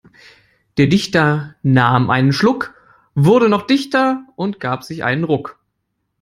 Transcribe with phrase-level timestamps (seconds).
[0.77, 2.73] Der Dichter nahm einen Schluck,
[3.13, 5.59] wurde noch dichter und gab sich einen Ruck.